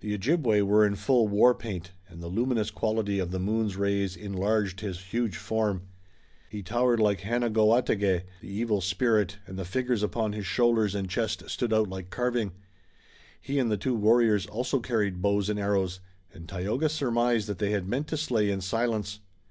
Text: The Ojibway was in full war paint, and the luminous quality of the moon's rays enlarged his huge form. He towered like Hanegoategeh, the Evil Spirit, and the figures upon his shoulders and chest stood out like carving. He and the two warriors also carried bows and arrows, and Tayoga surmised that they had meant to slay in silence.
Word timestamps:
The 0.00 0.14
Ojibway 0.14 0.62
was 0.62 0.86
in 0.86 0.94
full 0.94 1.28
war 1.28 1.54
paint, 1.54 1.92
and 2.08 2.22
the 2.22 2.28
luminous 2.28 2.70
quality 2.70 3.18
of 3.18 3.30
the 3.30 3.38
moon's 3.38 3.76
rays 3.76 4.16
enlarged 4.16 4.80
his 4.80 4.98
huge 5.02 5.36
form. 5.36 5.82
He 6.48 6.62
towered 6.62 6.98
like 6.98 7.20
Hanegoategeh, 7.20 8.22
the 8.40 8.48
Evil 8.48 8.80
Spirit, 8.80 9.36
and 9.46 9.58
the 9.58 9.66
figures 9.66 10.02
upon 10.02 10.32
his 10.32 10.46
shoulders 10.46 10.94
and 10.94 11.10
chest 11.10 11.42
stood 11.50 11.74
out 11.74 11.90
like 11.90 12.08
carving. 12.08 12.52
He 13.38 13.58
and 13.58 13.70
the 13.70 13.76
two 13.76 13.94
warriors 13.94 14.46
also 14.46 14.80
carried 14.80 15.20
bows 15.20 15.50
and 15.50 15.60
arrows, 15.60 16.00
and 16.32 16.48
Tayoga 16.48 16.88
surmised 16.88 17.46
that 17.46 17.58
they 17.58 17.72
had 17.72 17.86
meant 17.86 18.06
to 18.08 18.16
slay 18.16 18.50
in 18.50 18.62
silence. 18.62 19.20